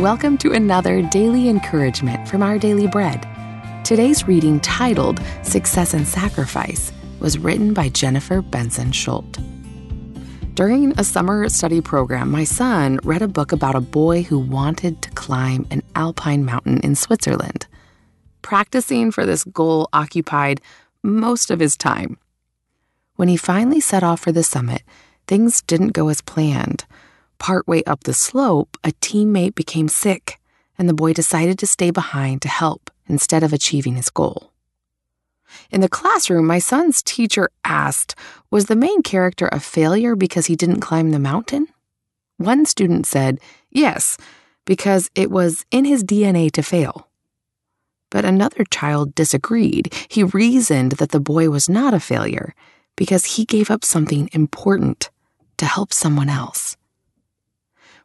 [0.00, 3.28] Welcome to another daily encouragement from our daily bread.
[3.84, 9.38] Today's reading, titled Success and Sacrifice, was written by Jennifer Benson Schuldt.
[10.54, 15.02] During a summer study program, my son read a book about a boy who wanted
[15.02, 17.66] to climb an alpine mountain in Switzerland.
[18.40, 20.62] Practicing for this goal occupied
[21.02, 22.16] most of his time.
[23.16, 24.80] When he finally set off for the summit,
[25.26, 26.86] things didn't go as planned.
[27.40, 30.38] Partway up the slope, a teammate became sick,
[30.78, 34.52] and the boy decided to stay behind to help instead of achieving his goal.
[35.70, 38.14] In the classroom, my son's teacher asked,
[38.50, 41.66] Was the main character a failure because he didn't climb the mountain?
[42.36, 44.18] One student said, Yes,
[44.66, 47.08] because it was in his DNA to fail.
[48.10, 49.94] But another child disagreed.
[50.08, 52.54] He reasoned that the boy was not a failure
[52.96, 55.08] because he gave up something important
[55.56, 56.76] to help someone else.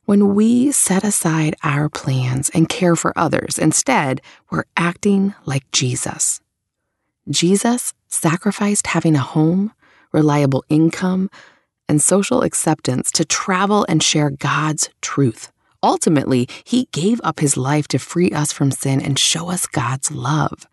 [0.05, 6.41] When we set aside our plans and care for others, instead, we're acting like Jesus.
[7.27, 9.73] Jesus sacrificed having a home,
[10.11, 11.31] reliable income,
[11.89, 15.51] and social acceptance to travel and share God's truth.
[15.81, 20.11] Ultimately, he gave up his life to free us from sin and show us God's
[20.11, 20.67] love.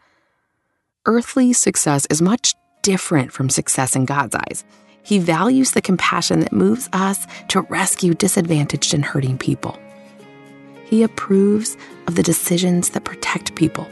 [1.06, 4.62] Earthly success is much different from success in God's eyes.
[5.03, 9.78] He values the compassion that moves us to rescue disadvantaged and hurting people.
[10.84, 13.89] He approves of the decisions that protect people.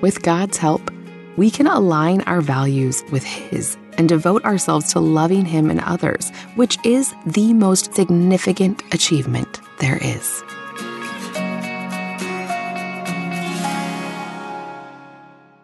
[0.00, 0.90] With God's help,
[1.36, 6.30] we can align our values with His and devote ourselves to loving Him and others,
[6.56, 10.42] which is the most significant achievement there is.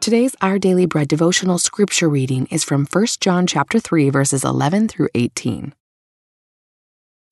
[0.05, 4.89] Today's Our Daily Bread devotional scripture reading is from 1 John chapter 3 verses 11
[4.89, 5.73] through 18.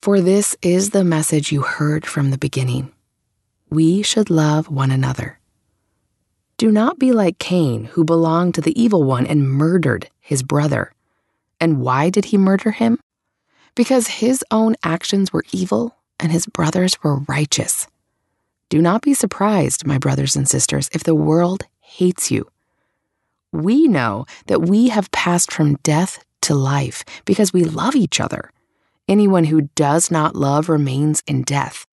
[0.01, 2.91] For this is the message you heard from the beginning.
[3.69, 5.39] We should love one another.
[6.57, 10.95] Do not be like Cain, who belonged to the evil one and murdered his brother.
[11.61, 12.99] And why did he murder him?
[13.75, 17.87] Because his own actions were evil and his brothers were righteous.
[18.71, 22.49] Do not be surprised, my brothers and sisters, if the world hates you
[23.53, 28.51] we know that we have passed from death to life because we love each other.
[29.09, 31.87] Anyone who does not love remains in death.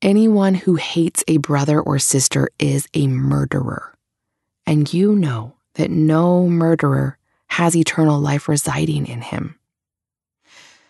[0.00, 3.94] Anyone who hates a brother or sister is a murderer.
[4.66, 9.58] And you know that no murderer has eternal life residing in him.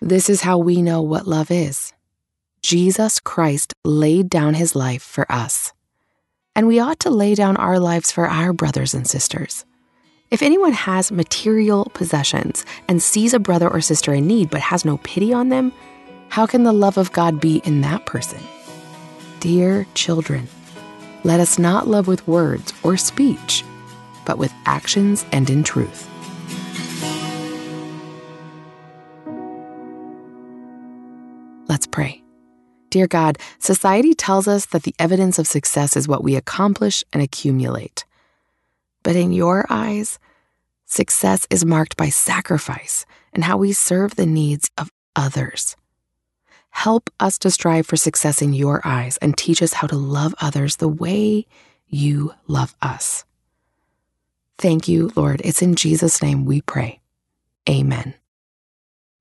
[0.00, 1.93] This is how we know what love is.
[2.62, 5.73] Jesus Christ laid down his life for us.
[6.55, 9.65] And we ought to lay down our lives for our brothers and sisters.
[10.32, 14.82] If anyone has material possessions and sees a brother or sister in need but has
[14.82, 15.75] no pity on them,
[16.31, 18.41] how can the love of God be in that person?
[19.41, 20.48] Dear children,
[21.22, 23.62] let us not love with words or speech,
[24.25, 26.09] but with actions and in truth.
[31.69, 32.22] Let's pray.
[32.88, 37.22] Dear God, society tells us that the evidence of success is what we accomplish and
[37.22, 38.06] accumulate.
[39.02, 40.18] But in your eyes,
[40.86, 45.76] success is marked by sacrifice and how we serve the needs of others.
[46.70, 50.34] Help us to strive for success in your eyes and teach us how to love
[50.40, 51.46] others the way
[51.86, 53.24] you love us.
[54.58, 55.42] Thank you, Lord.
[55.44, 57.00] It's in Jesus' name we pray.
[57.69, 58.14] Amen.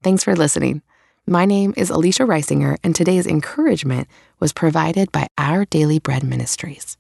[0.04, 0.82] Thanks for listening.
[1.28, 4.08] My name is Alicia Reisinger, and today's encouragement
[4.40, 6.98] was provided by Our Daily Bread Ministries.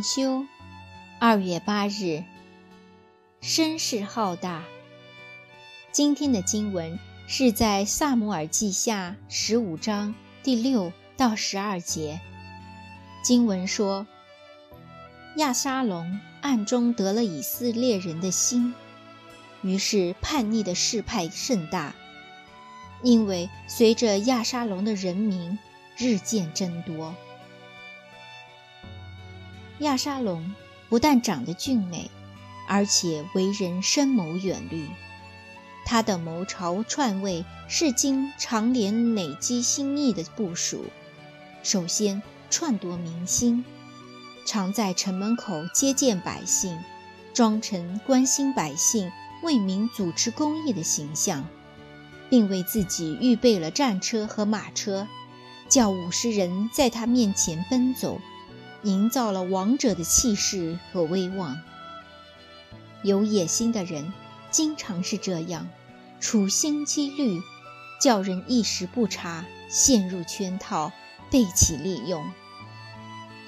[0.00, 0.46] 灵修，
[1.18, 2.24] 二月八日，
[3.42, 4.62] 声势浩大。
[5.92, 6.98] 今天的经文
[7.28, 12.18] 是在萨姆尔记下十五章第六到十二节。
[13.22, 14.06] 经文说，
[15.36, 18.72] 亚沙龙暗中得了以色列人的心，
[19.60, 21.94] 于是叛逆的势派甚大，
[23.02, 25.58] 因为随着亚沙龙的人民
[25.98, 27.14] 日渐增多。
[29.80, 30.54] 亚沙龙
[30.88, 32.10] 不但长得俊美，
[32.68, 34.86] 而且为人深谋远虑。
[35.86, 40.84] 他的谋朝篡位是经长年累积心意的部署。
[41.62, 43.64] 首先篡夺民心，
[44.44, 46.78] 常在城门口接见百姓，
[47.32, 49.10] 装成关心百姓、
[49.42, 51.44] 为民主持公义的形象，
[52.28, 55.08] 并为自己预备了战车和马车，
[55.68, 58.20] 叫五十人在他面前奔走，
[58.82, 61.60] 营造了王者的气势和威望。
[63.02, 64.12] 有野心的人
[64.50, 65.68] 经常是这样，
[66.20, 67.40] 处心积虑，
[68.00, 70.92] 叫人一时不察，陷入圈套，
[71.30, 72.30] 被其利用。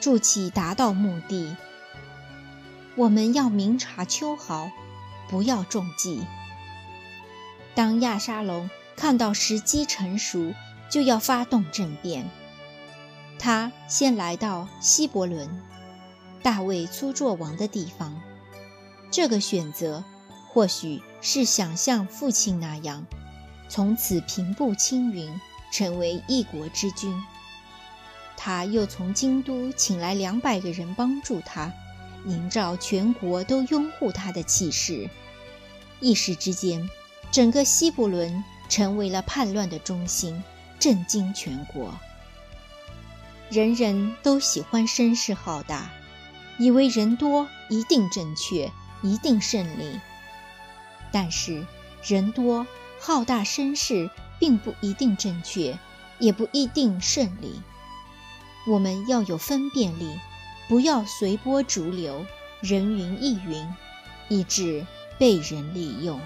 [0.00, 1.56] 助其达到目的。
[2.94, 4.70] 我们要明察秋毫，
[5.28, 6.22] 不要中计。
[7.74, 10.54] 当亚沙龙看到时机成熟，
[10.90, 12.30] 就要发动政变。
[13.42, 15.48] 他先来到希伯伦，
[16.44, 18.16] 大卫初作王的地方。
[19.10, 20.04] 这个选择，
[20.48, 23.04] 或许是想像父亲那样，
[23.68, 25.28] 从此平步青云，
[25.72, 27.20] 成为一国之君。
[28.36, 31.72] 他又从京都请来两百个人帮助他，
[32.24, 35.10] 营造全国都拥护他的气势。
[35.98, 36.88] 一时之间，
[37.32, 40.40] 整个西伯伦成为了叛乱的中心，
[40.78, 41.92] 震惊全国。
[43.52, 45.90] 人人都喜欢声势浩大，
[46.58, 48.72] 以为人多一定正确，
[49.02, 50.00] 一定胜利。
[51.12, 51.66] 但是，
[52.02, 52.66] 人多
[52.98, 54.08] 浩大声势
[54.38, 55.78] 并不一定正确，
[56.18, 57.60] 也不一定胜利。
[58.66, 60.18] 我们要有分辨力，
[60.66, 62.24] 不要随波逐流、
[62.62, 63.68] 人云亦云，
[64.30, 64.86] 以致
[65.18, 66.18] 被人利用。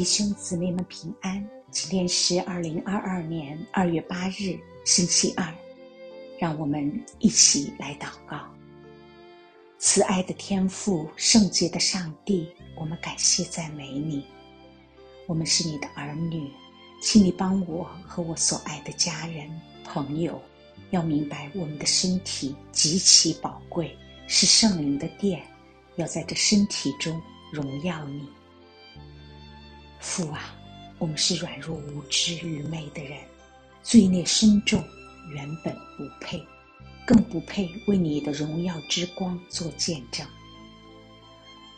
[0.00, 1.46] 弟兄姊妹们平安！
[1.70, 5.54] 今天是二零二二年二月八日，星期二。
[6.38, 8.40] 让我们一起来祷告。
[9.78, 14.24] 慈爱的天父，圣洁的上帝，我们感谢赞美你。
[15.26, 16.50] 我们是你的儿女，
[17.02, 19.50] 请你帮我和我所爱的家人、
[19.84, 20.40] 朋友，
[20.92, 23.94] 要明白我们的身体极其宝贵，
[24.26, 25.42] 是圣灵的殿，
[25.96, 27.20] 要在这身体中
[27.52, 28.26] 荣耀你。
[30.00, 30.54] 父啊，
[30.98, 33.18] 我们是软弱无知、愚昧的人，
[33.82, 34.82] 罪孽深重，
[35.30, 36.42] 原本不配，
[37.06, 40.26] 更不配为你的荣耀之光做见证。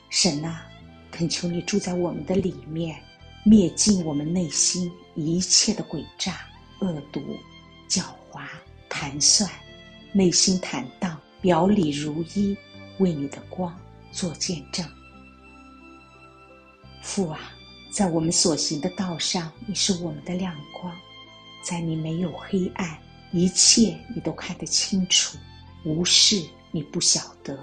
[0.08, 0.66] 神啊，
[1.10, 3.02] 恳求你住在我们的里面，
[3.44, 6.46] 灭尽我们内心一切的诡诈、
[6.80, 7.20] 恶毒、
[7.88, 8.46] 狡猾、
[8.88, 9.50] 盘算，
[10.12, 12.56] 内心坦荡，表里如一，
[12.98, 13.76] 为你的光
[14.12, 14.86] 做见证。
[17.02, 17.52] 父啊。
[17.92, 20.90] 在我们所行的道上，你是我们的亮光，
[21.62, 22.98] 在你没有黑暗，
[23.32, 25.36] 一切你都看得清楚，
[25.84, 27.58] 无事你不晓得。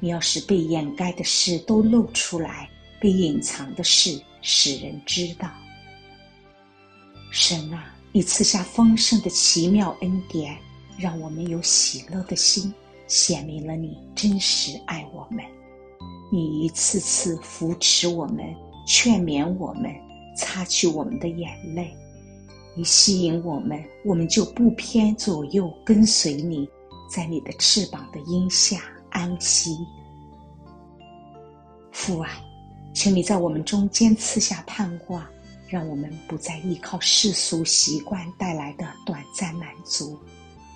[0.00, 2.68] 你要使被掩盖的事都露出来，
[3.00, 5.48] 被隐藏的事使人知道。
[7.30, 10.58] 神啊，你赐下丰盛的奇妙恩典，
[10.98, 12.72] 让我们有喜乐的心，
[13.06, 15.42] 显明了你真实爱我们。
[16.30, 18.54] 你一次次扶持我们。
[18.88, 19.94] 劝勉我们，
[20.34, 21.94] 擦去我们的眼泪，
[22.74, 26.66] 你吸引我们，我们就不偏左右，跟随你，
[27.06, 28.80] 在你的翅膀的荫下
[29.10, 29.76] 安息。
[31.92, 32.30] 父啊，
[32.94, 35.22] 请你在我们中间赐下盼望，
[35.68, 40.18] 让我们不再依靠世俗习惯带来的短暂满足，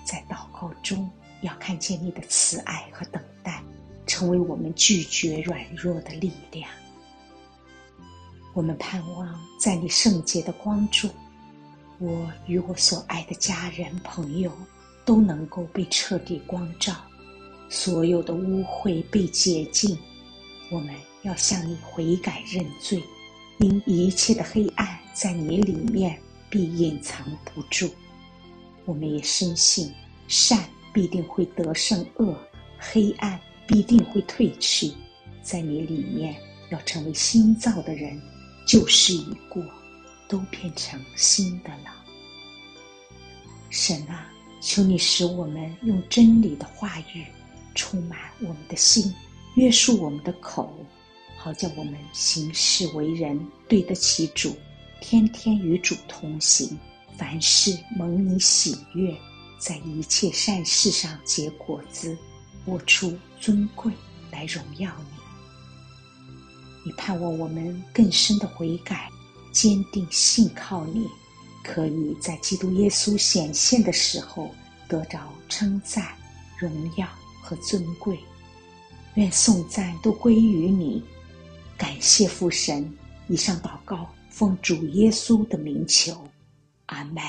[0.05, 1.09] 在祷告中
[1.41, 3.59] 要看见你的慈爱和等待，
[4.05, 6.69] 成为我们拒绝软弱的力量。
[8.53, 11.09] 我们盼望在你圣洁的光中，
[11.97, 14.51] 我与我所爱的家人朋友
[15.03, 16.95] 都能够被彻底光照，
[17.67, 19.97] 所有的污秽被洁净。
[20.71, 20.93] 我们
[21.23, 23.01] 要向你悔改认罪，
[23.57, 27.89] 因一切的黑暗在你里面必隐藏不住。
[28.85, 29.91] 我们也深信
[30.27, 32.37] 善必定会得胜恶，
[32.77, 34.91] 黑暗必定会退去，
[35.41, 36.35] 在你里面
[36.69, 38.21] 要成为新造的人。
[38.65, 39.63] 旧事已过，
[40.27, 41.93] 都变成新的了。
[43.69, 47.25] 神啊，求你使我们用真理的话语
[47.75, 49.13] 充满我们的心，
[49.55, 50.71] 约束我们的口，
[51.37, 54.55] 好叫我们行事为人对得起主，
[55.01, 56.77] 天天与主同行，
[57.17, 59.15] 凡事蒙你喜悦，
[59.59, 62.17] 在一切善事上结果子，
[62.65, 63.91] 活出尊贵
[64.31, 65.12] 来荣耀你。
[66.83, 69.09] 你盼望我们更深的悔改，
[69.51, 71.07] 坚定信靠你，
[71.63, 74.49] 可以在基督耶稣显现的时候
[74.87, 76.09] 得着称赞、
[76.57, 77.07] 荣耀
[77.41, 78.19] 和尊贵。
[79.15, 81.03] 愿颂赞都归于你，
[81.77, 82.91] 感谢父神。
[83.29, 86.27] 以上祷告奉主耶稣的名求，
[86.87, 87.23] 阿门。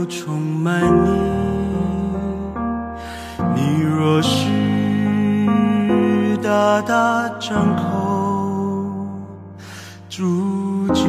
[0.00, 1.10] 要充满你，
[3.54, 4.48] 你若是
[6.42, 7.82] 大大张口，
[10.08, 11.02] 主就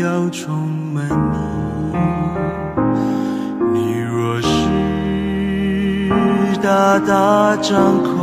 [0.00, 0.56] 要充
[0.94, 1.36] 满你。
[3.74, 4.48] 你若是
[6.62, 8.16] 大大张口，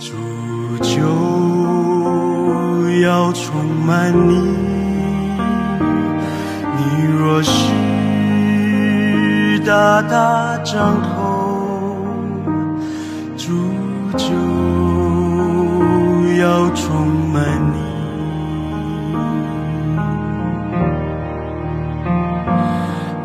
[0.00, 0.10] 主
[0.82, 0.98] 就
[3.02, 4.77] 要充满你。
[7.30, 7.52] 若是
[9.60, 11.98] 大大张口，
[13.36, 13.68] 主
[14.16, 14.32] 就
[16.40, 17.44] 要充满
[17.74, 17.76] 你。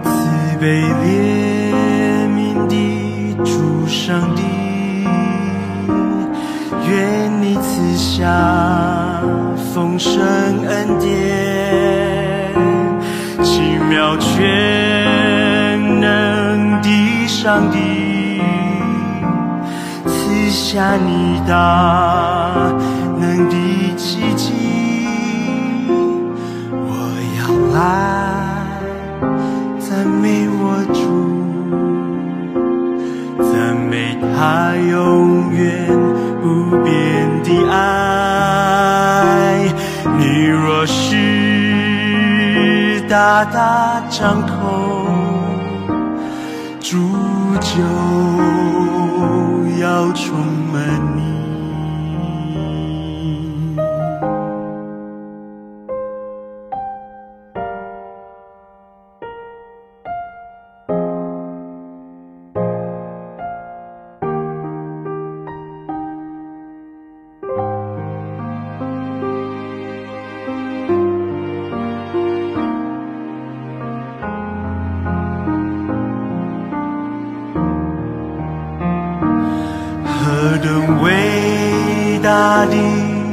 [0.03, 0.09] 慈
[0.59, 1.07] 悲怜
[2.27, 2.73] 悯的
[3.45, 4.41] 主上帝，
[6.89, 8.19] 愿你赐下
[9.73, 10.21] 丰盛
[10.67, 11.42] 恩典。
[14.35, 16.87] 全能的
[17.27, 17.77] 上帝，
[20.07, 21.53] 赐下你大
[23.19, 23.55] 能的
[23.95, 24.51] 奇迹，
[26.71, 26.89] 我
[27.37, 27.41] 要
[27.75, 27.77] 来
[29.79, 30.61] 赞美我
[30.93, 30.99] 主。
[33.51, 34.91] 赞美他永
[35.53, 35.61] 远
[36.41, 36.43] 不
[36.83, 36.91] 变
[37.43, 37.77] 的爱，
[43.45, 44.53] 大张口，
[46.79, 46.97] 煮
[47.59, 47.81] 酒
[49.79, 50.62] 要重。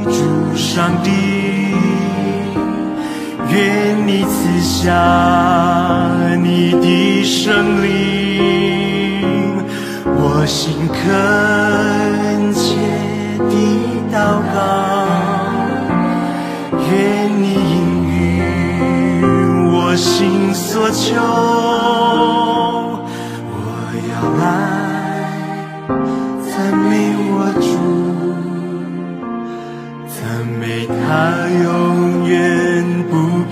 [0.04, 1.10] 主上帝，
[3.50, 4.87] 愿你赐下
[6.42, 9.62] 你的圣灵，
[10.04, 10.99] 我心恳
[12.52, 12.76] 切
[13.49, 13.52] 地
[14.12, 14.14] 祷
[14.52, 14.56] 告，
[16.90, 16.90] 愿
[17.40, 17.76] 你应
[18.08, 18.18] 允
[19.72, 22.50] 我心所求。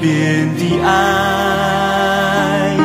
[0.01, 2.77] 遍的爱，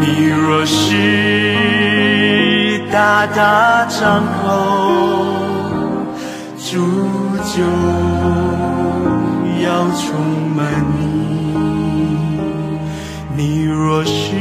[0.00, 4.32] 你若是大大张口，
[6.58, 6.70] 主
[7.54, 7.62] 就
[9.64, 10.04] 要充
[10.56, 10.58] 满
[10.98, 11.00] 你；
[13.36, 14.34] 你若是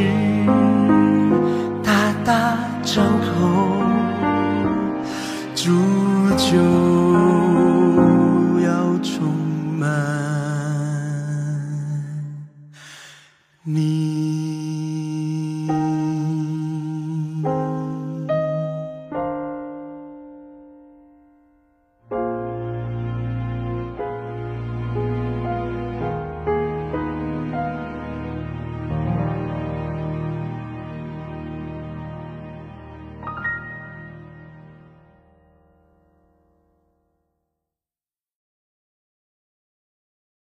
[13.68, 14.25] 你